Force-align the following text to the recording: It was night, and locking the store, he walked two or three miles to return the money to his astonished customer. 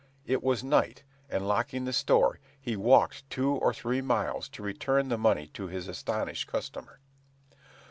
It 0.25 0.41
was 0.41 0.63
night, 0.63 1.03
and 1.29 1.47
locking 1.47 1.85
the 1.85 1.93
store, 1.93 2.39
he 2.59 2.75
walked 2.75 3.29
two 3.29 3.51
or 3.51 3.71
three 3.71 4.01
miles 4.01 4.49
to 4.49 4.63
return 4.63 5.09
the 5.09 5.15
money 5.19 5.45
to 5.53 5.67
his 5.67 5.87
astonished 5.87 6.47
customer. 6.47 6.99